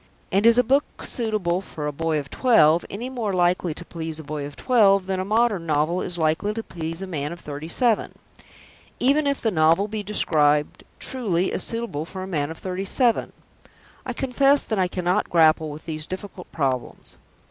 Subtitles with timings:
[0.31, 4.19] And is a book "suitable for a boy of twelve" any more likely to please
[4.19, 7.39] a boy of twelve than a modern novel is likely to please a man of
[7.39, 8.15] thirty seven;
[8.99, 13.31] even if the novel be described truly as "suitable for a man of thirty seven"?
[14.03, 17.17] I confess that I cannot grapple with these difficult problems.